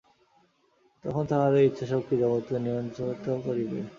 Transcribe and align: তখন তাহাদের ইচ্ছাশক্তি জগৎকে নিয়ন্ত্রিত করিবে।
তখন 1.03 1.23
তাহাদের 1.31 1.63
ইচ্ছাশক্তি 1.63 2.15
জগৎকে 2.23 2.55
নিয়ন্ত্রিত 2.59 3.25
করিবে। 3.45 3.79